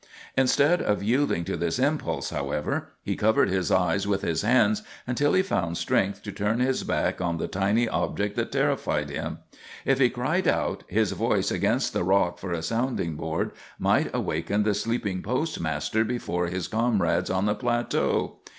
Instead 0.35 0.81
of 0.81 1.03
yielding 1.03 1.43
to 1.45 1.55
this 1.55 1.77
impulse, 1.77 2.31
however, 2.31 2.89
he 3.03 3.15
covered 3.15 3.49
his 3.49 3.69
eyes 3.69 4.07
with 4.07 4.23
his 4.23 4.41
hands 4.41 4.81
until 5.05 5.33
he 5.33 5.43
found 5.43 5.77
strength 5.77 6.23
to 6.23 6.31
turn 6.31 6.59
his 6.59 6.83
back 6.83 7.21
on 7.21 7.37
the 7.37 7.47
tiny 7.47 7.87
object 7.87 8.35
that 8.35 8.51
terrified 8.51 9.11
him. 9.11 9.37
If 9.85 9.99
he 9.99 10.09
cried 10.09 10.47
out, 10.47 10.83
his 10.87 11.11
voice, 11.11 11.51
against 11.51 11.93
the 11.93 12.03
rock 12.03 12.39
for 12.39 12.51
a 12.51 12.63
sounding 12.63 13.15
board, 13.15 13.51
might 13.77 14.09
awaken 14.11 14.63
the 14.63 14.73
sleeping 14.73 15.21
postmaster 15.21 16.03
before 16.03 16.47
his 16.47 16.67
comrades 16.67 17.29
on 17.29 17.45
the 17.45 17.53
plateau. 17.53 18.39